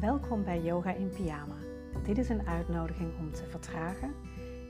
[0.00, 1.54] Welkom bij Yoga in Pyjama.
[2.04, 4.14] Dit is een uitnodiging om te vertragen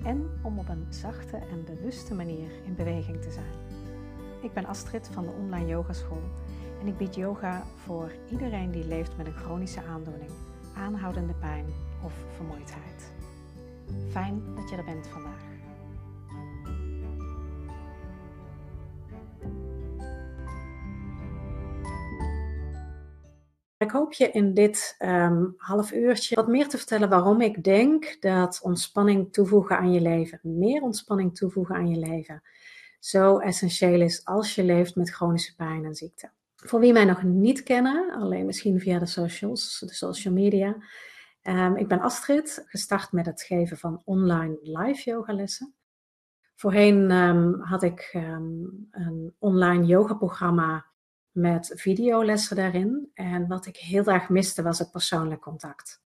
[0.03, 3.53] en om op een zachte en bewuste manier in beweging te zijn.
[4.43, 6.23] Ik ben Astrid van de Online Yogaschool
[6.81, 10.31] en ik bied yoga voor iedereen die leeft met een chronische aandoening,
[10.77, 11.67] aanhoudende pijn
[12.03, 13.13] of vermoeidheid.
[14.11, 15.56] Fijn dat je er bent vandaag.
[23.87, 28.17] Ik hoop je in dit um, half uurtje wat meer te vertellen waarom ik denk
[28.21, 32.43] dat ontspanning toevoegen aan je leven, meer ontspanning toevoegen aan je leven,
[33.01, 36.31] zo essentieel is als je leeft met chronische pijn en ziekte.
[36.57, 40.77] Voor wie mij nog niet kennen, alleen misschien via de socials, de social media.
[41.43, 45.75] Um, ik ben Astrid, gestart met het geven van online live yogalessen.
[46.55, 48.11] Voorheen um, had ik
[48.91, 50.87] een online yogaprogramma
[51.37, 53.11] met videolessen daarin.
[53.15, 56.03] En wat ik heel erg miste was het persoonlijk contact.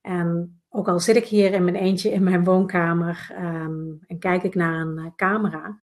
[0.00, 4.42] En ook al zit ik hier in mijn eentje in mijn woonkamer um, en kijk
[4.42, 5.82] ik naar een uh, camera,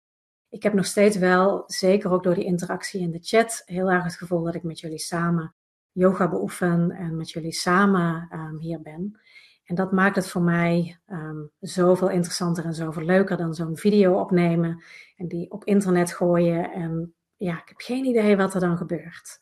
[0.53, 4.03] ik heb nog steeds wel, zeker ook door die interactie in de chat, heel erg
[4.03, 5.55] het gevoel dat ik met jullie samen
[5.91, 9.19] yoga beoefen en met jullie samen um, hier ben.
[9.63, 14.19] En dat maakt het voor mij um, zoveel interessanter en zoveel leuker dan zo'n video
[14.19, 14.83] opnemen
[15.15, 19.39] en die op internet gooien en ja, ik heb geen idee wat er dan gebeurt.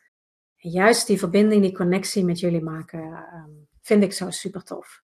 [0.57, 5.01] En juist die verbinding, die connectie met jullie maken, um, vind ik zo super tof.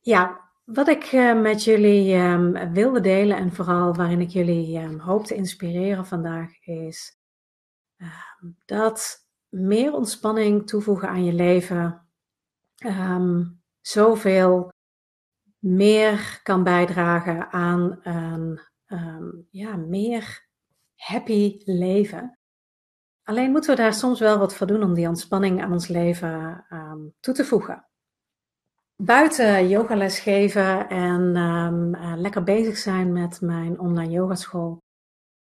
[0.00, 4.98] Ja, wat ik uh, met jullie um, wilde delen en vooral waarin ik jullie um,
[4.98, 7.20] hoop te inspireren vandaag is
[8.64, 12.06] dat meer ontspanning toevoegen aan je leven
[13.80, 14.72] zoveel
[15.58, 18.60] meer kan bijdragen aan een
[19.50, 20.50] ja, meer
[21.02, 22.38] happy leven.
[23.22, 26.64] Alleen moeten we daar soms wel wat voor doen om die ontspanning aan ons leven
[26.70, 27.86] um, toe te voegen.
[28.96, 34.78] Buiten yogales geven en um, uh, lekker bezig zijn met mijn online yogaschool,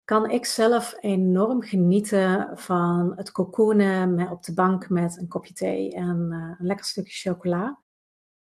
[0.04, 5.92] kan ik zelf enorm genieten van het cocoonen op de bank met een kopje thee
[5.92, 7.82] en uh, een lekker stukje chocola.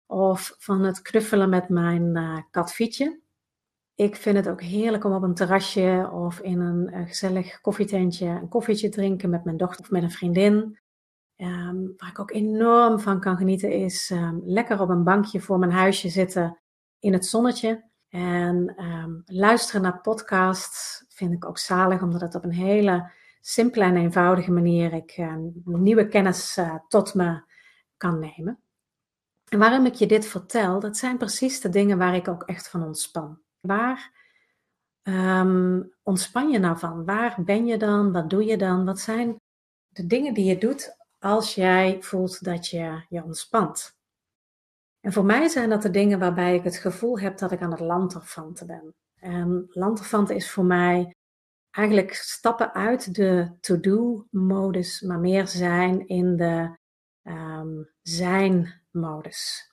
[0.05, 2.15] Of van het knuffelen met mijn
[2.51, 3.21] uh.
[3.99, 8.27] Ik vind het ook heerlijk om op een terrasje of in een uh, gezellig koffietentje
[8.27, 10.79] een koffietje drinken met mijn dochter of met een vriendin.
[11.37, 15.59] Um, waar ik ook enorm van kan genieten is um, lekker op een bankje voor
[15.59, 16.59] mijn huisje zitten
[16.99, 17.89] in het zonnetje.
[18.09, 23.11] En um, luisteren naar podcasts vind ik ook zalig, omdat het op een hele
[23.41, 25.27] simpele en eenvoudige manier ik
[25.63, 27.41] nieuwe kennis uh, tot me
[27.97, 28.59] kan nemen.
[29.47, 32.69] En waarom ik je dit vertel, dat zijn precies de dingen waar ik ook echt
[32.69, 33.39] van ontspan.
[33.59, 34.11] Waar
[35.03, 37.05] um, ontspan je nou van?
[37.05, 38.11] Waar ben je dan?
[38.11, 38.85] Wat doe je dan?
[38.85, 39.35] Wat zijn
[39.87, 43.97] de dingen die je doet als jij voelt dat je je ontspant?
[44.99, 47.71] En voor mij zijn dat de dingen waarbij ik het gevoel heb dat ik aan
[47.71, 48.93] het lanterfanten ben.
[49.15, 51.15] En lanterfanten is voor mij
[51.69, 56.77] eigenlijk stappen uit de to-do-modus, maar meer zijn in de
[57.23, 59.68] um, zijn-modus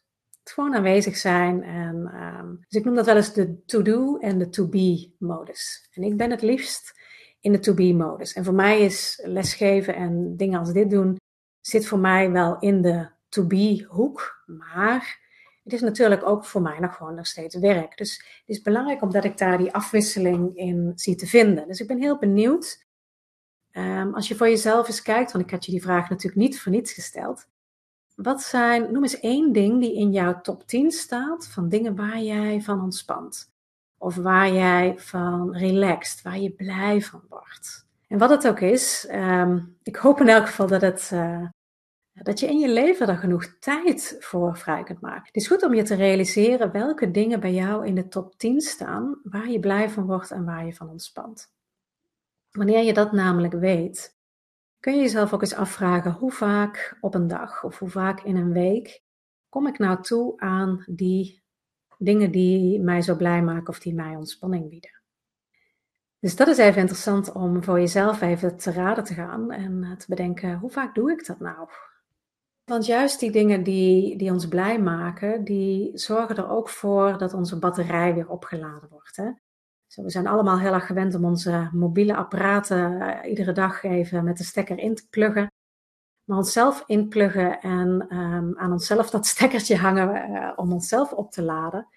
[0.51, 1.63] gewoon aanwezig zijn.
[1.63, 5.89] En, um, dus ik noem dat wel eens de to-do en de to-be modus.
[5.93, 7.01] En ik ben het liefst
[7.41, 8.33] in de to-be modus.
[8.33, 11.17] En voor mij is lesgeven en dingen als dit doen,
[11.61, 14.43] zit voor mij wel in de to-be hoek.
[14.47, 15.25] Maar
[15.63, 17.97] het is natuurlijk ook voor mij nog gewoon nog steeds werk.
[17.97, 21.67] Dus het is belangrijk omdat ik daar die afwisseling in zie te vinden.
[21.67, 22.85] Dus ik ben heel benieuwd.
[23.73, 26.61] Um, als je voor jezelf eens kijkt, want ik had je die vraag natuurlijk niet
[26.61, 27.47] voor niets gesteld.
[28.17, 32.21] Wat zijn, noem eens één ding die in jouw top 10 staat van dingen waar
[32.21, 33.53] jij van ontspant.
[33.99, 37.87] Of waar jij van relaxt, waar je blij van wordt.
[38.09, 41.47] En wat het ook is, um, ik hoop in elk geval dat, het, uh,
[42.13, 45.27] dat je in je leven er genoeg tijd voor vrij kunt maken.
[45.27, 48.61] Het is goed om je te realiseren welke dingen bij jou in de top 10
[48.61, 51.53] staan, waar je blij van wordt en waar je van ontspant.
[52.51, 54.16] Wanneer je dat namelijk weet,
[54.87, 58.37] kun je jezelf ook eens afvragen hoe vaak op een dag of hoe vaak in
[58.37, 59.03] een week
[59.49, 61.43] kom ik nou toe aan die
[61.99, 65.01] dingen die mij zo blij maken of die mij ontspanning bieden.
[66.19, 70.07] Dus dat is even interessant om voor jezelf even te raden te gaan en te
[70.09, 71.69] bedenken hoe vaak doe ik dat nou?
[72.65, 77.35] Want juist die dingen die, die ons blij maken, die zorgen er ook voor dat
[77.35, 79.17] onze batterij weer opgeladen wordt.
[79.17, 79.31] Hè?
[80.05, 84.37] We zijn allemaal heel erg gewend om onze mobiele apparaten uh, iedere dag even met
[84.37, 85.51] de stekker in te pluggen.
[86.25, 91.43] Maar onszelf inpluggen en um, aan onszelf dat stekkertje hangen uh, om onszelf op te
[91.43, 91.89] laden.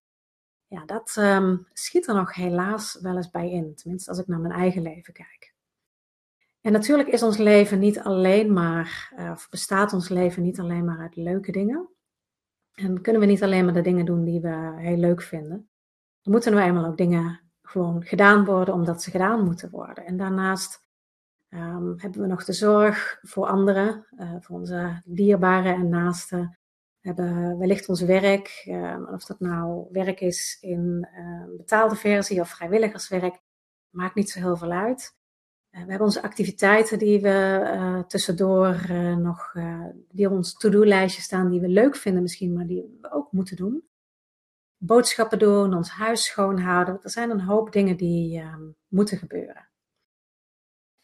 [0.68, 3.76] Ja, dat um, schiet er nog helaas wel eens bij in.
[3.76, 5.54] Tenminste, als ik naar mijn eigen leven kijk.
[6.62, 10.86] En natuurlijk is ons leven niet alleen maar, uh, of bestaat ons leven niet alleen
[10.86, 11.90] maar uit leuke dingen.
[12.74, 15.70] En kunnen we niet alleen maar de dingen doen die we heel leuk vinden.
[16.22, 20.06] Er moeten nou eenmaal ook dingen gewoon gedaan worden omdat ze gedaan moeten worden.
[20.06, 20.84] En daarnaast
[21.50, 26.58] um, hebben we nog de zorg voor anderen, uh, voor onze dierbaren en naasten.
[27.02, 32.42] We hebben wellicht ons werk, uh, of dat nou werk is in uh, betaalde versie
[32.42, 33.40] of vrijwilligerswerk,
[33.90, 35.18] maakt niet zo heel veel uit.
[35.70, 39.54] Eh, we hebben onze activiteiten die we uh, tussendoor nog,
[40.12, 43.56] die op ons to-do-lijstje staan, die we leuk vinden misschien, maar die we ook moeten
[43.56, 43.89] doen.
[44.82, 47.00] Boodschappen doen, ons huis schoonhouden.
[47.04, 49.70] Er zijn een hoop dingen die ehm, moeten gebeuren.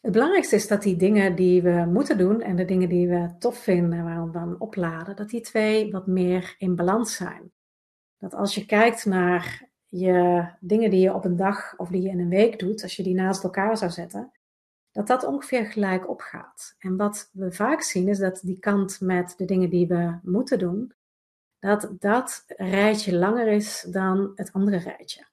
[0.00, 3.34] Het belangrijkste is dat die dingen die we moeten doen en de dingen die we
[3.38, 7.52] tof vinden, waar we dan opladen, dat die twee wat meer in balans zijn.
[8.18, 12.08] Dat als je kijkt naar je dingen die je op een dag of die je
[12.08, 14.32] in een week doet, als je die naast elkaar zou zetten,
[14.90, 16.74] dat dat ongeveer gelijk opgaat.
[16.78, 20.58] En wat we vaak zien is dat die kant met de dingen die we moeten
[20.58, 20.94] doen,
[21.58, 25.26] dat dat rijtje langer is dan het andere rijtje.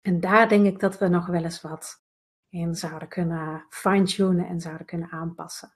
[0.00, 2.02] En daar denk ik dat we nog wel eens wat
[2.48, 5.74] in zouden kunnen fine-tunen en zouden kunnen aanpassen.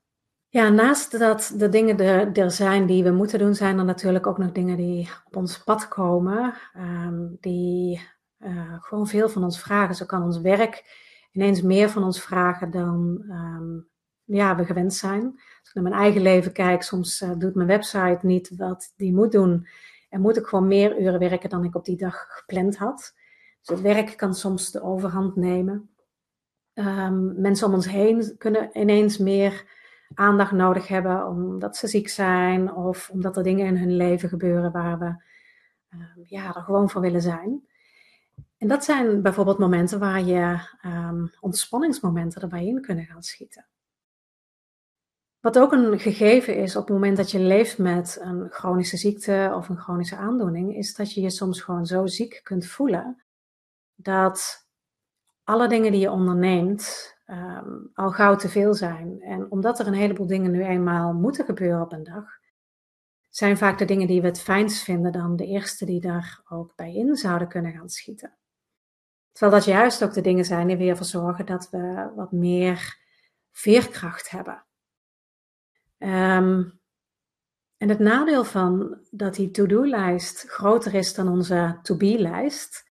[0.48, 4.26] Ja, naast dat de dingen er, er, zijn die we moeten doen, zijn er natuurlijk
[4.26, 8.08] ook nog dingen die op ons pad komen, um, die
[8.38, 9.94] uh, gewoon veel van ons vragen.
[9.94, 10.84] Zo kan ons werk
[11.32, 13.88] ineens meer van ons vragen dan um,
[14.28, 15.24] ja, we gewend zijn.
[15.32, 19.14] Als ik naar mijn eigen leven kijk, soms uh, doet mijn website niet wat die
[19.14, 19.66] moet doen.
[20.08, 23.14] En moet ik gewoon meer uren werken dan ik op die dag gepland had.
[23.60, 25.90] Dus het werk kan soms de overhand nemen.
[26.74, 29.64] Um, mensen om ons heen kunnen ineens meer
[30.14, 34.72] aandacht nodig hebben omdat ze ziek zijn of omdat er dingen in hun leven gebeuren
[34.72, 35.24] waar we
[35.94, 37.66] um, ja, er gewoon voor willen zijn.
[38.58, 43.66] En dat zijn bijvoorbeeld momenten waar je um, ontspanningsmomenten erbij in kunnen gaan schieten.
[45.40, 49.52] Wat ook een gegeven is op het moment dat je leeft met een chronische ziekte
[49.54, 53.22] of een chronische aandoening, is dat je je soms gewoon zo ziek kunt voelen
[53.94, 54.66] dat
[55.44, 59.20] alle dingen die je onderneemt um, al gauw te veel zijn.
[59.20, 62.24] En omdat er een heleboel dingen nu eenmaal moeten gebeuren op een dag,
[63.28, 66.72] zijn vaak de dingen die we het fijnst vinden dan de eerste die daar ook
[66.76, 68.36] bij in zouden kunnen gaan schieten.
[69.32, 72.98] Terwijl dat juist ook de dingen zijn die weer ervoor zorgen dat we wat meer
[73.52, 74.66] veerkracht hebben.
[75.98, 76.80] Um,
[77.76, 82.90] en het nadeel van dat die to-do-lijst groter is dan onze to-be-lijst,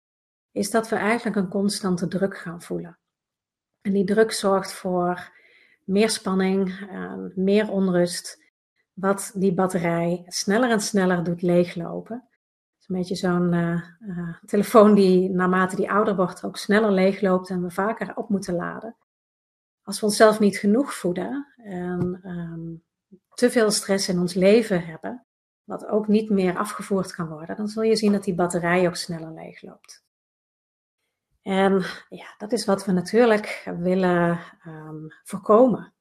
[0.52, 2.98] is dat we eigenlijk een constante druk gaan voelen.
[3.80, 5.32] En die druk zorgt voor
[5.84, 8.42] meer spanning, uh, meer onrust,
[8.92, 12.28] wat die batterij sneller en sneller doet leeglopen
[12.88, 17.62] een beetje zo'n uh, uh, telefoon die naarmate die ouder wordt ook sneller leegloopt en
[17.62, 18.96] we vaker op moeten laden.
[19.82, 22.82] Als we onszelf niet genoeg voeden en um,
[23.34, 25.26] te veel stress in ons leven hebben,
[25.64, 28.96] wat ook niet meer afgevoerd kan worden, dan zul je zien dat die batterij ook
[28.96, 30.04] sneller leegloopt.
[31.42, 35.94] En ja, dat is wat we natuurlijk willen um, voorkomen.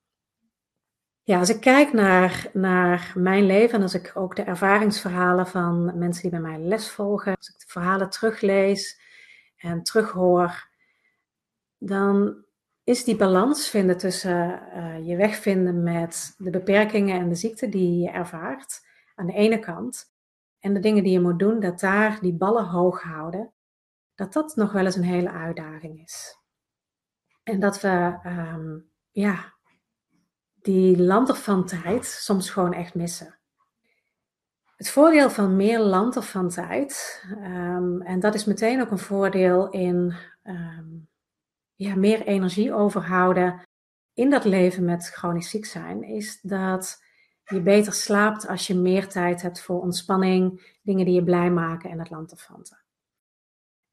[1.24, 5.97] Ja, als ik kijk naar, naar mijn leven en als ik ook de ervaringsverhalen van
[5.97, 9.00] mensen die bij mij les volgen, als ik de verhalen teruglees
[9.57, 10.69] en terughoor,
[11.77, 12.44] dan
[12.83, 17.69] is die balans vinden tussen uh, je weg vinden met de beperkingen en de ziekte
[17.69, 18.81] die je ervaart
[19.16, 20.11] aan de ene kant
[20.59, 23.54] en de dingen die je moet doen, dat daar die ballen hoog houden,
[24.16, 26.37] dat dat nog wel eens een hele uitdaging is.
[27.44, 29.54] En dat we um, ja,
[30.61, 33.37] die land van tijd soms gewoon echt missen.
[34.75, 38.97] Het voordeel van meer land of van tijd, um, en dat is meteen ook een
[38.97, 40.93] voordeel in um,
[41.75, 43.61] ja, meer energie overhouden
[44.13, 47.03] in dat leven met chronisch ziek zijn, is dat
[47.44, 51.89] je beter slaapt als je meer tijd hebt voor ontspanning, dingen die je blij maken
[51.89, 52.77] en het land fanten.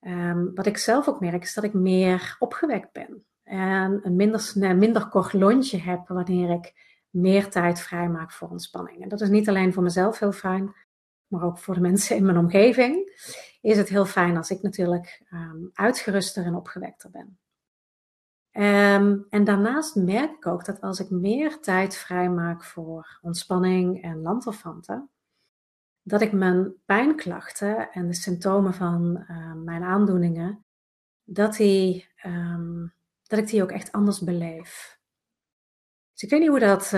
[0.01, 4.77] Um, wat ik zelf ook merk, is dat ik meer opgewekt ben en een minder,
[4.77, 6.73] minder kort lontje heb wanneer ik
[7.11, 9.03] meer tijd vrijmaak voor ontspanning.
[9.03, 10.75] En dat is niet alleen voor mezelf heel fijn,
[11.27, 13.19] maar ook voor de mensen in mijn omgeving
[13.61, 17.39] is het heel fijn als ik natuurlijk um, uitgeruster en opgewekter ben.
[18.53, 24.23] Um, en daarnaast merk ik ook dat als ik meer tijd vrijmaak voor ontspanning en
[24.23, 25.11] lanterfanten,
[26.03, 30.65] dat ik mijn pijnklachten en de symptomen van uh, mijn aandoeningen,
[31.25, 34.99] dat die um, dat ik die ook echt anders beleef.
[36.13, 36.89] Dus ik weet niet hoe dat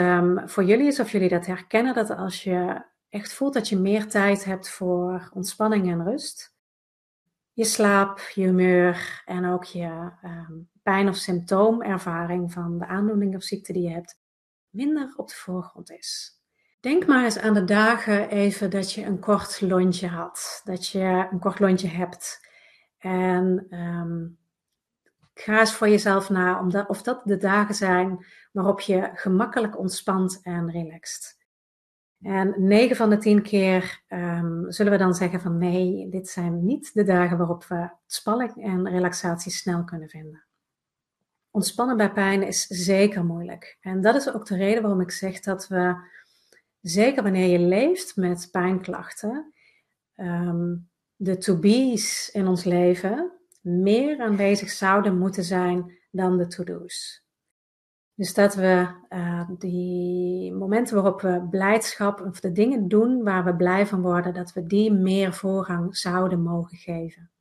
[0.50, 4.08] voor jullie is, of jullie dat herkennen, dat als je echt voelt dat je meer
[4.08, 6.54] tijd hebt voor ontspanning en rust,
[7.52, 10.10] je slaap, je humeur en ook je
[10.82, 14.20] pijn- of symptoomervaring van de aandoening of ziekte die je hebt
[14.70, 16.40] minder op de voorgrond is.
[16.80, 21.28] Denk maar eens aan de dagen even dat je een kort lontje had, dat je
[21.30, 22.48] een kort lontje hebt.
[22.98, 24.38] En um,
[25.34, 30.70] ga eens voor jezelf na of dat de dagen zijn waarop je gemakkelijk ontspant en
[30.70, 31.40] relaxt.
[32.22, 36.64] En 9 van de 10 keer um, zullen we dan zeggen van nee, dit zijn
[36.64, 40.44] niet de dagen waarop we spanning en relaxatie snel kunnen vinden.
[41.54, 43.78] Ontspannen bij pijn is zeker moeilijk.
[43.80, 45.96] En dat is ook de reden waarom ik zeg dat we,
[46.80, 49.52] zeker wanneer je leeft met pijnklachten,
[50.16, 57.22] um, de to-be's in ons leven meer aanwezig zouden moeten zijn dan de to-do's.
[58.14, 63.56] Dus dat we uh, die momenten waarop we blijdschap of de dingen doen waar we
[63.56, 67.31] blij van worden, dat we die meer voorrang zouden mogen geven.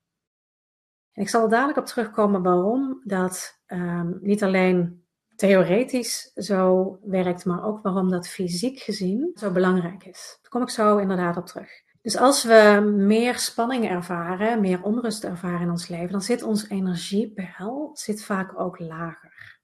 [1.14, 7.46] En ik zal er dadelijk op terugkomen waarom dat um, niet alleen theoretisch zo werkt,
[7.46, 10.38] maar ook waarom dat fysiek gezien zo belangrijk is.
[10.42, 11.70] Daar kom ik zo inderdaad op terug.
[12.02, 16.70] Dus als we meer spanning ervaren, meer onrust ervaren in ons leven, dan zit ons
[16.70, 19.60] energiepeil zit vaak ook lager.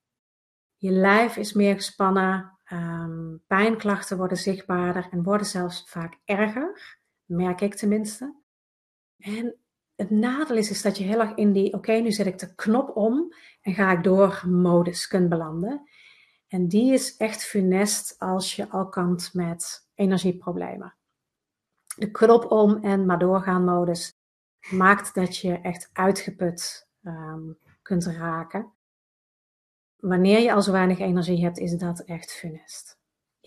[0.75, 7.61] Je lijf is meer gespannen, um, pijnklachten worden zichtbaarder en worden zelfs vaak erger, merk
[7.61, 8.35] ik tenminste.
[9.17, 9.55] En
[9.97, 12.55] het nadeel is, is dat je heel erg in die, oké, nu zet ik de
[12.55, 15.89] knop om en ga ik door modus kunt belanden.
[16.47, 20.95] En die is echt funest als je al kant met energieproblemen.
[21.95, 24.13] De knop om en maar doorgaan modus
[24.71, 28.71] maakt dat je echt uitgeput um, kunt raken
[29.99, 32.96] wanneer je al zo weinig energie hebt, is dat echt funest.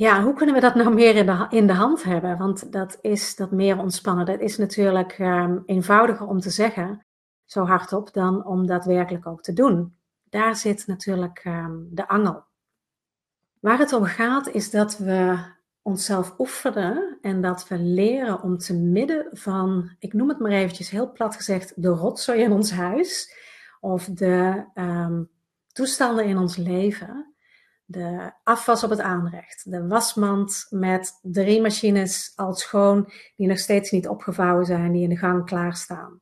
[0.00, 2.38] Ja, hoe kunnen we dat nou meer in de, in de hand hebben?
[2.38, 4.26] Want dat is dat meer ontspannen.
[4.26, 7.06] Dat is natuurlijk um, eenvoudiger om te zeggen,
[7.44, 9.96] zo hardop, dan om dat werkelijk ook te doen.
[10.24, 12.44] Daar zit natuurlijk um, de angel.
[13.60, 15.38] Waar het om gaat is dat we
[15.82, 20.90] onszelf oefenen en dat we leren om te midden van, ik noem het maar eventjes
[20.90, 23.34] heel plat gezegd, de rotzooi in ons huis
[23.80, 25.30] of de um,
[25.72, 27.29] toestanden in ons leven.
[27.90, 33.90] De afwas op het aanrecht, de wasmand met drie machines al schoon die nog steeds
[33.90, 36.20] niet opgevouwen zijn, die in de gang klaarstaan.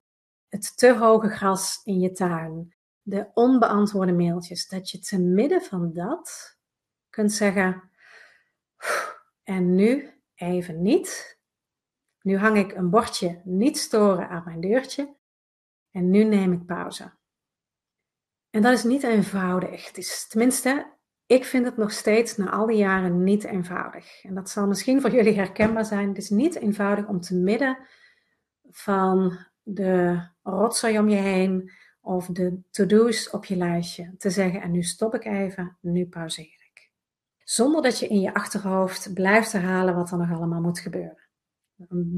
[0.48, 5.92] Het te hoge gras in je tuin, de onbeantwoorde mailtjes, dat je te midden van
[5.92, 6.56] dat
[7.10, 7.90] kunt zeggen,
[9.42, 11.38] en nu even niet.
[12.22, 15.16] Nu hang ik een bordje niet storen aan mijn deurtje
[15.90, 17.12] en nu neem ik pauze.
[18.50, 19.86] En dat is niet eenvoudig.
[19.86, 20.96] Het is, tenminste,
[21.28, 24.24] ik vind het nog steeds na al die jaren niet eenvoudig.
[24.24, 26.08] En dat zal misschien voor jullie herkenbaar zijn.
[26.08, 27.78] Het is niet eenvoudig om te midden
[28.70, 31.70] van de rotzooi om je heen
[32.00, 36.44] of de to-do's op je lijstje te zeggen: en nu stop ik even, nu pauzeer
[36.44, 36.90] ik.
[37.38, 41.28] Zonder dat je in je achterhoofd blijft herhalen wat er nog allemaal moet gebeuren.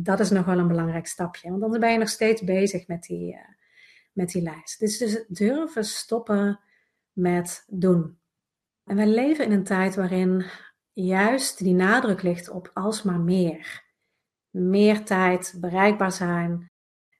[0.02, 3.02] Dat is nog wel een belangrijk stapje, want dan ben je nog steeds bezig met
[3.02, 3.38] die, uh,
[4.12, 4.78] met die lijst.
[4.78, 6.60] Dus, dus durven stoppen
[7.12, 8.19] met doen.
[8.90, 10.44] En wij leven in een tijd waarin
[10.92, 13.84] juist die nadruk ligt op alsmaar meer.
[14.50, 16.70] Meer tijd bereikbaar zijn,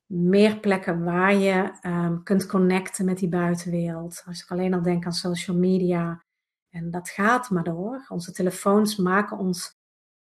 [0.06, 4.22] meer plekken waar je um, kunt connecten met die buitenwereld.
[4.26, 6.24] Als ik alleen al denk aan social media,
[6.70, 8.04] en dat gaat maar door.
[8.08, 9.78] Onze telefoons maken ons,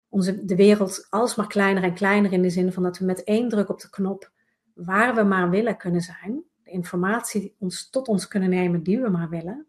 [0.09, 3.49] onze, de wereld alsmaar kleiner en kleiner in de zin van dat we met één
[3.49, 4.31] druk op de knop
[4.73, 6.43] waar we maar willen kunnen zijn.
[6.63, 9.67] De informatie ons, tot ons kunnen nemen die we maar willen.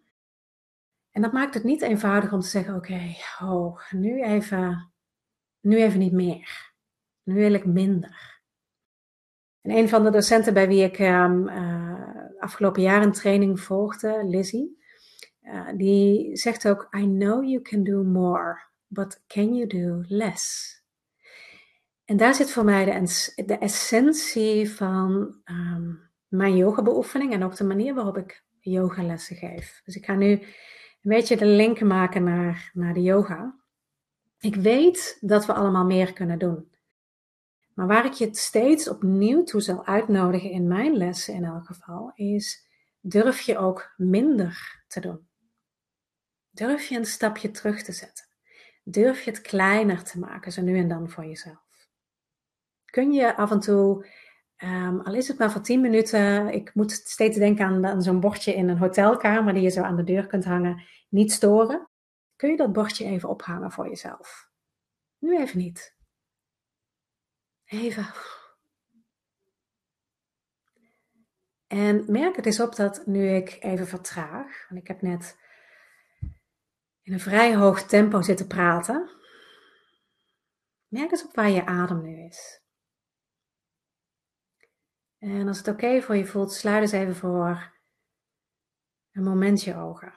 [1.15, 4.93] En dat maakt het niet eenvoudig om te zeggen: oké, oh, nu, even,
[5.61, 6.73] nu even niet meer.
[7.23, 8.43] Nu wil ik minder.
[9.61, 14.25] En een van de docenten bij wie ik um, uh, afgelopen jaar een training volgde,
[14.25, 14.79] Lizzie,
[15.43, 20.73] uh, die zegt ook: I know you can do more, but can you do less?
[22.05, 27.65] En daar zit voor mij de, de essentie van um, mijn yoga-beoefening en ook de
[27.65, 29.81] manier waarop ik yogalessen geef.
[29.85, 30.43] Dus ik ga nu
[31.05, 33.55] een beetje de link maken naar, naar de yoga.
[34.39, 36.73] Ik weet dat we allemaal meer kunnen doen.
[37.75, 42.13] Maar waar ik je steeds opnieuw toe zal uitnodigen in mijn lessen in elk geval,
[42.15, 42.69] is
[43.01, 45.29] durf je ook minder te doen.
[46.51, 48.25] Durf je een stapje terug te zetten.
[48.85, 51.65] Durf je het kleiner te maken, zo nu en dan voor jezelf
[52.95, 54.07] kun je af en toe,
[54.57, 58.21] um, al is het maar voor 10 minuten, ik moet steeds denken aan, aan zo'n
[58.21, 61.89] bordje in een hotelkamer die je zo aan de deur kunt hangen, niet storen.
[62.37, 64.49] Kun je dat bordje even ophangen voor jezelf?
[65.19, 65.97] Nu even niet.
[67.65, 68.07] Even.
[71.67, 75.37] En merk het eens op dat nu ik even vertraag, want ik heb net
[77.03, 79.11] in een vrij hoog tempo zitten praten.
[80.89, 82.64] Merk eens op waar je adem nu is.
[85.25, 87.73] En als het oké voor je voelt, sluit eens even voor
[89.13, 90.15] een moment je ogen.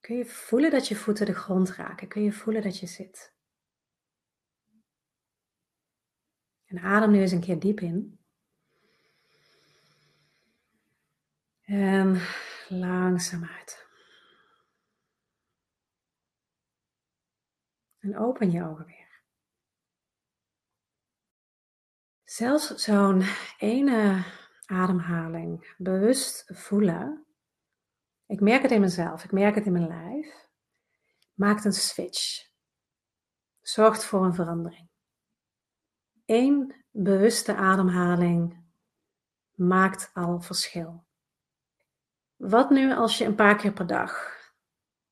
[0.00, 2.08] Kun je voelen dat je voeten de grond raken?
[2.08, 3.34] Kun je voelen dat je zit?
[6.64, 8.18] En adem nu eens een keer diep in.
[11.60, 12.20] En
[12.68, 13.86] langzaam uit.
[17.98, 19.05] En open je ogen weer.
[22.36, 23.22] Zelfs zo'n
[23.58, 24.24] ene
[24.66, 27.26] ademhaling bewust voelen.
[28.26, 30.48] Ik merk het in mezelf, ik merk het in mijn lijf.
[31.34, 32.48] Maakt een switch.
[33.60, 34.88] Zorgt voor een verandering.
[36.26, 38.64] Eén bewuste ademhaling
[39.54, 41.04] maakt al verschil.
[42.36, 44.36] Wat nu als je een paar keer per dag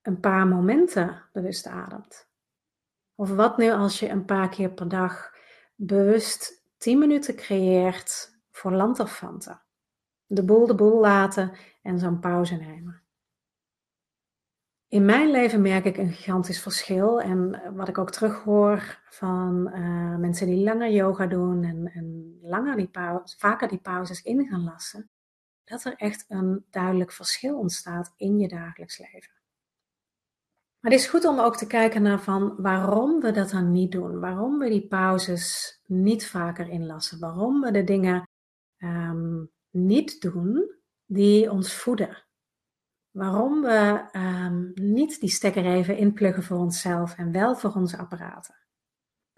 [0.02, 2.28] een paar momenten bewust ademt?
[3.14, 5.32] Of wat nu als je een paar keer per dag
[5.74, 9.62] bewust 10 minuten creëert voor lanterfanten?
[10.26, 13.02] De boel de boel laten en zo'n pauze nemen.
[14.88, 17.20] In mijn leven merk ik een gigantisch verschil.
[17.20, 22.76] En wat ik ook terughoor van uh, mensen die langer yoga doen en, en langer
[22.76, 25.10] die pauze, vaker die pauzes in gaan lassen,
[25.64, 29.43] dat er echt een duidelijk verschil ontstaat in je dagelijks leven.
[30.84, 33.92] Maar het is goed om ook te kijken naar van waarom we dat dan niet
[33.92, 34.20] doen.
[34.20, 37.18] Waarom we die pauzes niet vaker inlassen.
[37.18, 38.28] Waarom we de dingen
[38.78, 40.74] um, niet doen
[41.06, 42.24] die ons voeden.
[43.10, 48.54] Waarom we um, niet die stekker even inpluggen voor onszelf en wel voor onze apparaten.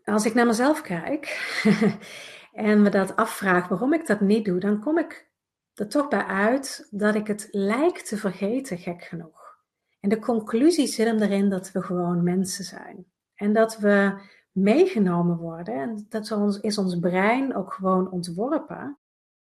[0.05, 1.55] Als ik naar mezelf kijk
[2.53, 5.31] en me dat afvraag waarom ik dat niet doe, dan kom ik
[5.75, 9.36] er toch bij uit dat ik het lijk te vergeten, gek genoeg.
[10.07, 13.07] En de conclusie zit hem erin dat we gewoon mensen zijn.
[13.35, 14.21] En dat we
[14.53, 15.75] meegenomen worden.
[15.75, 18.99] En dat ons, is ons brein ook gewoon ontworpen.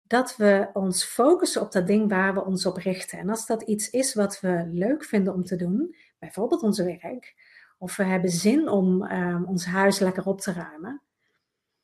[0.03, 3.19] Dat we ons focussen op dat ding waar we ons op richten.
[3.19, 7.35] En als dat iets is wat we leuk vinden om te doen, bijvoorbeeld onze werk,
[7.77, 11.01] of we hebben zin om um, ons huis lekker op te ruimen,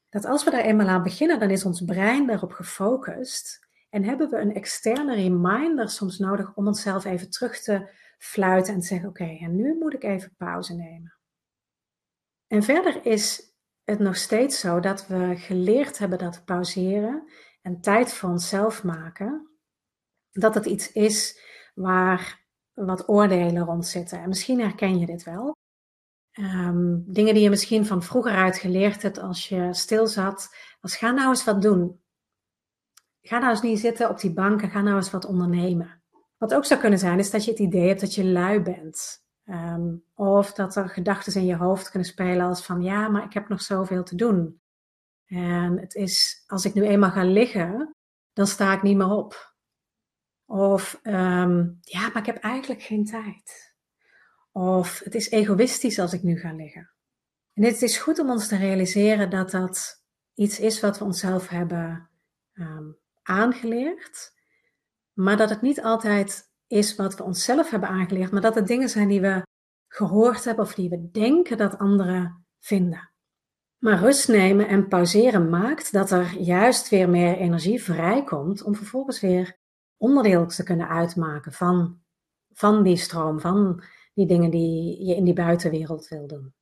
[0.09, 4.29] dat als we daar eenmaal aan beginnen, dan is ons brein daarop gefocust en hebben
[4.29, 9.37] we een externe reminder soms nodig om onszelf even terug te fluiten en zeggen: Oké,
[9.39, 11.13] en nu moet ik even pauze nemen.
[12.47, 13.53] En verder is
[13.83, 19.49] het nog steeds zo dat we geleerd hebben dat pauzeren en tijd voor onszelf maken,
[20.31, 21.39] dat het iets is
[21.73, 24.19] waar wat oordelen rond zitten.
[24.21, 25.57] En misschien herken je dit wel.
[26.39, 30.95] Um, dingen die je misschien van vroeger uit geleerd hebt als je stil zat, als
[30.95, 32.01] ga nou eens wat doen.
[33.21, 35.98] Ga nou eens niet zitten op die bank en ga nou eens wat ondernemen.
[36.39, 39.23] Wat ook zou kunnen zijn, is dat je het idee hebt dat je lui bent.
[39.45, 43.33] Um, of dat er gedachten in je hoofd kunnen spelen als van ja, maar ik
[43.33, 44.61] heb nog zoveel te doen.
[45.25, 47.95] En het is, als ik nu eenmaal ga liggen,
[48.33, 49.53] dan sta ik niet meer op.
[50.45, 53.75] Of um, ja, maar ik heb eigenlijk geen tijd.
[54.51, 56.91] Of het is egoïstisch als ik nu ga liggen.
[57.53, 61.47] En het is goed om ons te realiseren dat dat iets is wat we onszelf
[61.47, 62.09] hebben
[63.23, 64.33] aangeleerd,
[65.19, 68.89] maar dat het niet altijd is wat we onszelf hebben aangeleerd, maar dat het dingen
[68.89, 69.41] zijn die we
[69.87, 73.11] gehoord hebben of die we denken dat anderen vinden.
[73.77, 79.19] Maar rust nemen en pauzeren maakt dat er juist weer meer energie vrijkomt om vervolgens
[79.19, 79.57] weer
[79.97, 82.01] onderdeel te kunnen uitmaken van,
[82.53, 86.53] van die stroom, van die dingen die je in die buitenwereld wil doen.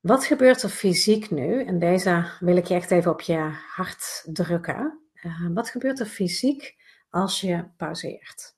[0.00, 1.64] Wat gebeurt er fysiek nu?
[1.64, 3.38] En deze wil ik je echt even op je
[3.74, 5.00] hart drukken.
[5.22, 6.76] Uh, wat gebeurt er fysiek
[7.10, 8.56] als je pauzeert?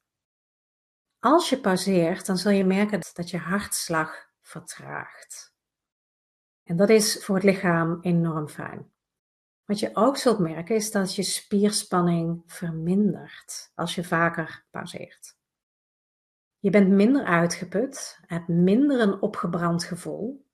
[1.18, 5.54] Als je pauzeert, dan zul je merken dat je hartslag vertraagt.
[6.62, 8.92] En dat is voor het lichaam enorm fijn.
[9.64, 15.38] Wat je ook zult merken is dat je spierspanning vermindert als je vaker pauzeert.
[16.58, 20.48] Je bent minder uitgeput, hebt minder een opgebrand gevoel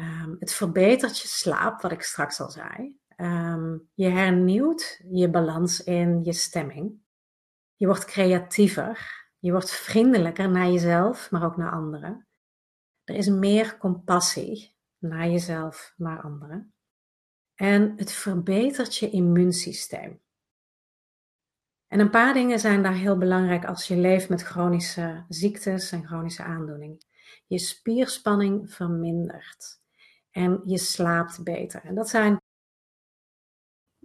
[0.00, 3.00] Um, het verbetert je slaap, wat ik straks al zei.
[3.16, 7.00] Um, je hernieuwt je balans in je stemming.
[7.74, 9.20] Je wordt creatiever.
[9.38, 12.26] Je wordt vriendelijker naar jezelf, maar ook naar anderen.
[13.04, 16.74] Er is meer compassie naar jezelf, naar anderen.
[17.54, 20.20] En het verbetert je immuunsysteem.
[21.86, 26.06] En een paar dingen zijn daar heel belangrijk als je leeft met chronische ziektes en
[26.06, 26.98] chronische aandoeningen.
[27.46, 29.80] Je spierspanning vermindert
[30.30, 31.84] en je slaapt beter.
[31.84, 32.40] En dat zijn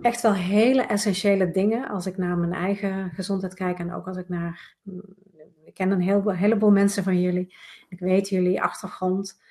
[0.01, 4.17] echt wel hele essentiële dingen als ik naar mijn eigen gezondheid kijk en ook als
[4.17, 4.75] ik naar.
[5.65, 7.55] Ik ken een heleboel mensen van jullie.
[7.89, 9.41] Ik weet jullie achtergrond.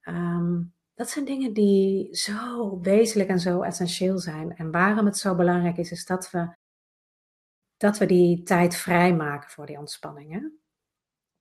[0.00, 0.62] Ehm,
[0.94, 4.56] dat zijn dingen die zo wezenlijk en zo essentieel zijn.
[4.56, 6.48] En waarom het zo belangrijk is, is dat we,
[7.76, 10.58] dat we die tijd vrijmaken voor die ontspanningen.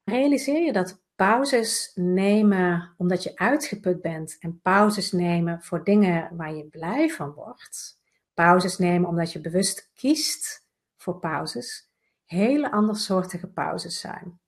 [0.03, 6.53] Realiseer je dat pauzes nemen omdat je uitgeput bent en pauzes nemen voor dingen waar
[6.53, 7.99] je blij van wordt,
[8.35, 11.89] pauzes nemen omdat je bewust kiest voor pauzes,
[12.25, 14.39] hele andersoortige pauzes zijn.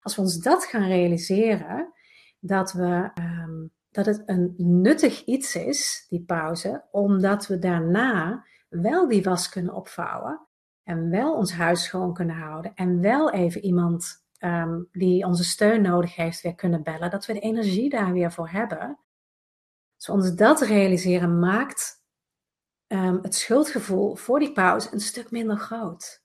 [0.00, 1.92] Als we ons dat gaan realiseren,
[2.38, 9.08] dat, we, ehm, dat het een nuttig iets is, die pauze, omdat we daarna wel
[9.08, 10.46] die was kunnen opvouwen
[10.82, 15.82] en wel ons huis schoon kunnen houden en wel even iemand um, die onze steun
[15.82, 18.98] nodig heeft weer kunnen bellen, dat we de energie daar weer voor hebben.
[19.96, 21.97] Als we ons dat realiseren, maakt
[22.88, 26.22] um, het schuldgevoel voor die pauze een stuk minder groot.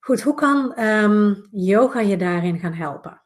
[0.00, 3.22] Goed, hoe kan um, yoga je daarin gaan helpen?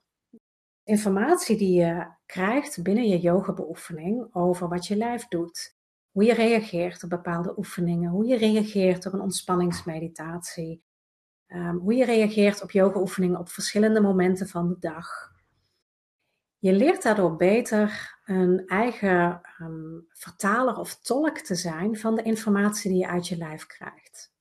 [0.85, 5.77] Informatie die je krijgt binnen je yoga-beoefening over wat je lijf doet,
[6.11, 10.83] hoe je reageert op bepaalde oefeningen, hoe je reageert op een ontspanningsmeditatie,
[11.47, 15.33] um, hoe je reageert op yoga-oefeningen op verschillende momenten van de dag.
[16.61, 22.91] Je leert daardoor beter een eigen um, vertaler of tolk te zijn van de informatie
[22.91, 24.33] die je uit je lijf krijgt.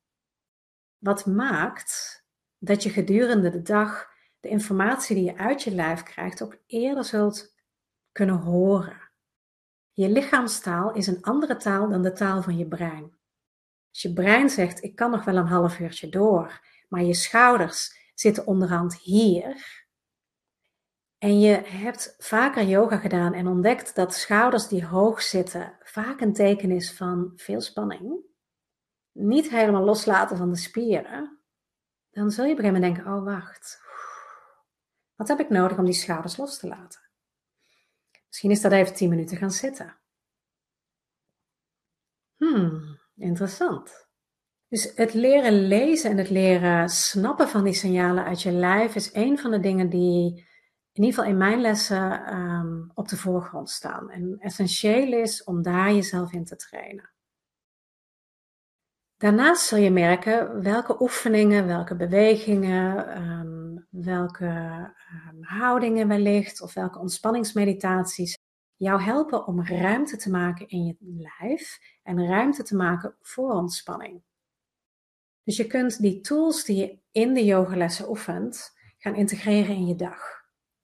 [0.97, 2.23] Wat maakt
[2.57, 4.07] dat je gedurende de dag
[4.39, 7.55] de informatie die je uit je lijf krijgt ook eerder zult
[8.11, 9.09] kunnen horen.
[9.91, 13.17] Je lichaamstaal is een andere taal dan de taal van je brein.
[13.89, 18.11] Als je brein zegt: Ik kan nog wel een half uurtje door, maar je schouders
[18.13, 19.87] zitten onderhand hier.
[21.19, 26.33] En je hebt vaker yoga gedaan en ontdekt dat schouders die hoog zitten vaak een
[26.33, 28.23] teken is van veel spanning.
[29.11, 31.39] Niet helemaal loslaten van de spieren.
[32.09, 33.81] Dan zul je moment denken: oh wacht,
[35.15, 37.01] wat heb ik nodig om die schouders los te laten?
[38.27, 39.97] Misschien is dat even 10 minuten gaan zitten.
[42.35, 44.07] Hmm, interessant.
[44.67, 49.13] Dus het leren lezen en het leren snappen van die signalen uit je lijf is
[49.13, 50.47] een van de dingen die
[50.99, 54.09] in ieder geval in mijn lessen um, op de voorgrond staan.
[54.09, 57.11] En essentieel is om daar jezelf in te trainen.
[59.17, 66.99] Daarnaast zul je merken welke oefeningen, welke bewegingen, um, welke um, houdingen wellicht of welke
[66.99, 68.37] ontspanningsmeditaties
[68.75, 74.21] jou helpen om ruimte te maken in je lijf en ruimte te maken voor ontspanning.
[75.43, 79.95] Dus je kunt die tools die je in de yogalessen oefent, gaan integreren in je
[79.95, 80.38] dag.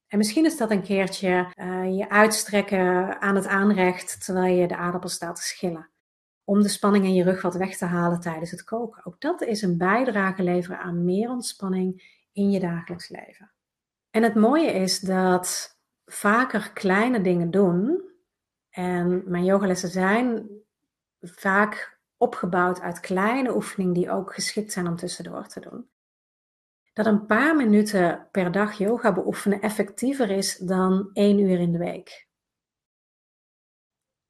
[0.07, 4.75] En misschien is dat een keertje uh, je uitstrekken aan het aanrecht terwijl je de
[4.75, 5.89] aardappel staat te schillen.
[6.43, 9.05] Om de spanning in je rug wat weg te halen tijdens het koken.
[9.05, 13.51] Ook dat is een bijdrage leveren aan meer ontspanning in je dagelijks leven.
[14.09, 18.03] En het mooie is dat vaker kleine dingen doen.
[18.69, 20.49] En mijn yogalessen zijn
[21.21, 25.89] vaak opgebouwd uit kleine oefeningen die ook geschikt zijn om tussendoor te doen.
[26.95, 31.77] Dat een paar minuten per dag yoga beoefenen effectiever is dan één uur in de
[31.77, 32.27] week.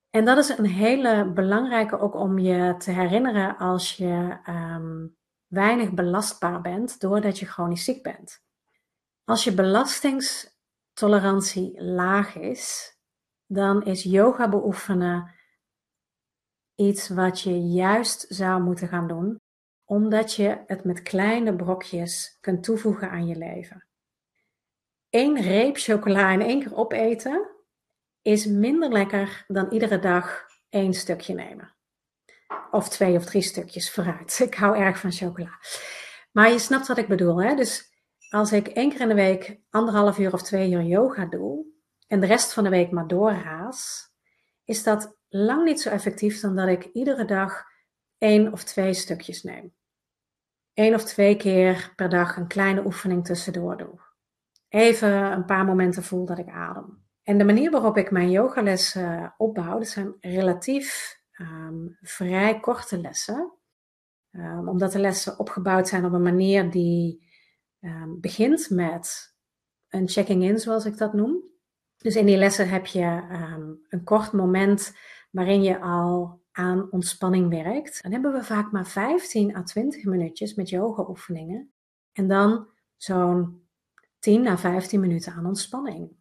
[0.10, 5.94] En dat is een hele belangrijke ook om je te herinneren als je um, weinig
[5.94, 8.44] belastbaar bent doordat je chronisch ziek bent.
[9.24, 12.98] Als je belastingstolerantie laag is,
[13.46, 15.34] dan is yoga beoefenen
[16.76, 19.40] iets wat je juist zou moeten gaan doen,
[19.86, 23.86] omdat je het met kleine brokjes kunt toevoegen aan je leven.
[25.10, 27.50] Eén reep chocola in één keer opeten
[28.22, 31.76] is minder lekker dan iedere dag één stukje nemen.
[32.72, 34.40] Of twee of drie stukjes vooruit.
[34.48, 35.60] Ik hou erg van chocola.
[36.32, 37.44] Maar je snapt wat ik bedoel.
[37.44, 37.56] Hè?
[37.56, 37.94] Dus
[38.30, 41.66] als ik één keer in de week anderhalf uur of twee uur yoga doe
[42.08, 44.10] en de rest van de week maar doorraas,
[44.64, 47.64] is dat lang niet zo effectief dan dat ik iedere dag
[48.18, 49.75] één of twee stukjes neem.
[50.76, 54.00] Eén of twee keer per dag een kleine oefening tussendoor doe.
[54.70, 57.04] Even een paar momenten voel dat ik adem.
[57.24, 63.02] En de manier waarop ik mijn yogalessen uh, opbouw, dat zijn relatief um, vrij korte
[63.02, 63.54] lessen.
[64.32, 67.30] Um, omdat de lessen opgebouwd zijn op een manier die
[67.82, 69.36] um, begint met
[69.90, 71.44] een checking in, zoals ik dat noem.
[71.98, 73.24] Dus in die lessen heb je
[73.90, 74.98] een kort moment
[75.32, 80.54] waarin je al aan ontspanning werkt, dan hebben we vaak maar 15 à 20 minuutjes
[80.54, 81.74] met yoga-oefeningen.
[82.12, 83.68] En dan zo'n
[84.20, 86.12] 10 à 15 minuten aan ontspanning.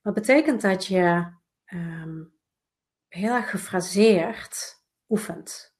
[0.00, 1.32] Wat betekent dat je
[1.72, 2.32] um,
[3.08, 5.74] heel erg gefraseerd oefent.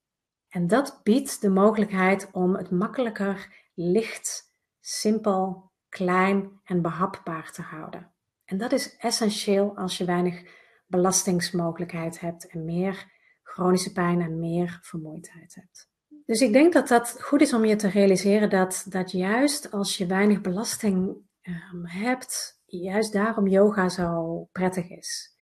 [0.49, 8.13] En dat biedt de mogelijkheid om het makkelijker, licht, simpel, klein en behapbaar te houden.
[8.45, 10.43] En dat is essentieel als je weinig
[10.87, 13.19] belastingsmogelijkheid hebt en meer
[13.51, 15.89] chronische pijn en meer vermoeidheid hebt.
[16.27, 19.97] Dus ik denk dat dat goed is om je te realiseren dat, dat juist als
[19.97, 25.35] je weinig belasting um, hebt, juist daarom yoga zo prettig is.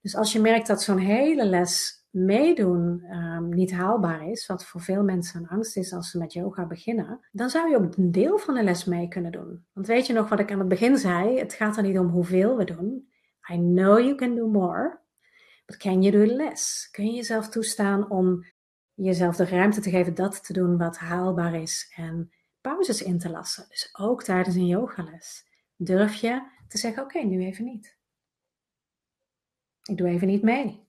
[0.00, 4.80] Dus als je merkt dat zo'n hele les meedoen um, niet haalbaar is, wat voor
[4.80, 8.12] veel mensen een angst is als ze met yoga beginnen, dan zou je ook een
[8.12, 9.66] deel van de les mee kunnen doen.
[9.72, 11.38] Want weet je nog wat ik aan het begin zei?
[11.38, 13.08] Het gaat er niet om hoeveel we doen.
[13.52, 15.00] I know you can do more,
[15.66, 16.90] but can you do less?
[16.90, 18.44] Kun je jezelf toestaan om
[18.94, 23.30] jezelf de ruimte te geven dat te doen wat haalbaar is en pauzes in te
[23.30, 23.66] lassen?
[23.68, 25.46] Dus ook tijdens een yogales.
[25.76, 27.96] Durf je te zeggen, oké, nu even niet.
[29.82, 30.88] Ik doe even niet mee.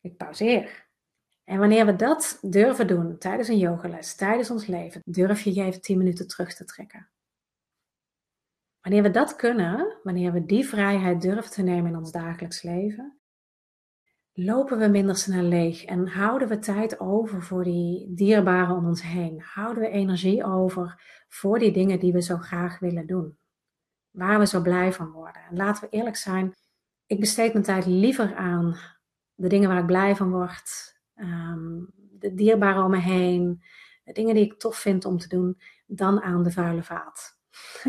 [0.00, 0.86] Ik pauzeer.
[1.44, 5.62] En wanneer we dat durven doen tijdens een yogales, tijdens ons leven, durf je je
[5.62, 7.08] even 10 minuten terug te trekken.
[8.80, 13.17] Wanneer we dat kunnen, wanneer we die vrijheid durven te nemen in ons dagelijks leven,
[14.40, 19.02] lopen we minder snel leeg en houden we tijd over voor die dierbaren om ons
[19.02, 19.40] heen.
[19.40, 23.38] Houden we energie over voor die dingen die we zo graag willen doen.
[24.10, 25.42] Waar we zo blij van worden.
[25.50, 26.54] En laten we eerlijk zijn,
[27.06, 28.78] ik besteed mijn tijd liever aan
[29.34, 31.80] de dingen waar ik blij van word, ehm,
[32.18, 33.62] de dierbaren om me heen,
[34.04, 37.38] de dingen die ik tof vind om te doen, dan aan de vuile vaat.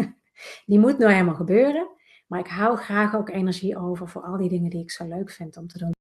[0.65, 1.89] die moet nou helemaal gebeuren,
[2.27, 5.31] maar ik hou graag ook energie over voor al die dingen die ik zo leuk
[5.31, 5.97] vind om te doen.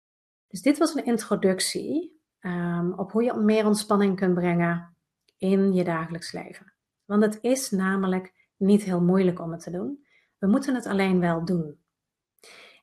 [0.49, 4.97] Dus dit was een introductie um, op hoe je meer ontspanning kunt brengen
[5.39, 6.73] in je dagelijks leven.
[7.05, 10.07] Want het is namelijk niet heel moeilijk om het te doen.
[10.39, 11.79] We moeten het alleen wel doen.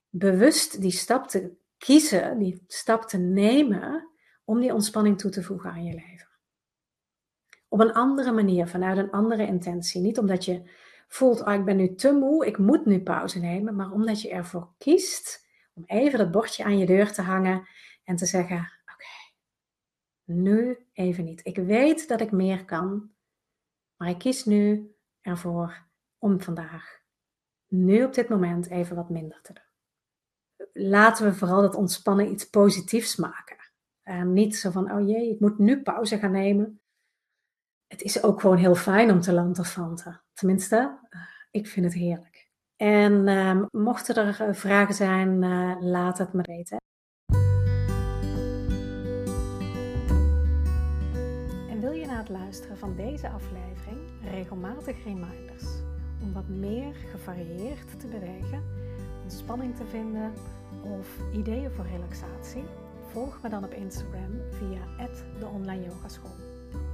[0.10, 4.10] Bewust die stap te kiezen, die stap te nemen
[4.43, 6.28] om die ontspanning toe te voegen aan je leven.
[7.67, 10.01] Op een andere manier, vanuit een andere intentie.
[10.01, 10.71] Niet omdat je
[11.08, 14.30] voelt, oh, ik ben nu te moe, ik moet nu pauze nemen, maar omdat je
[14.30, 15.44] ervoor kiest
[15.75, 17.67] om even dat bordje aan je deur te hangen
[18.03, 19.33] en te zeggen, oké,
[20.23, 21.45] nu even niet.
[21.45, 23.11] Ik weet dat ik meer kan,
[23.95, 27.01] maar ik kies nu ervoor om vandaag,
[27.67, 29.63] nu op dit moment, even wat minder te doen
[30.73, 33.57] laten we vooral dat ontspannen iets positiefs maken.
[34.01, 36.81] En niet zo van, oh jee, ik moet nu pauze gaan nemen.
[37.88, 40.21] Het is ook gewoon heel fijn om te lanterfanten.
[40.33, 42.35] Tenminste, eh, ik vind het heerlijk.
[42.77, 46.77] En uh, mochten er eh, vragen zijn, uh, laat het me weten.
[51.69, 53.99] En wil je na het luisteren van deze aflevering
[54.31, 55.63] regelmatig reminders
[56.21, 58.63] om wat meer gevarieerd te bewegen,
[59.23, 60.33] ontspanning te vinden
[60.81, 62.63] of ideeën voor relaxatie?
[63.11, 65.07] Volg me dan op Instagram via
[65.39, 66.35] de online yogaschool.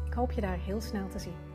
[0.06, 1.50] Ik hoop je daar heel snel te zien.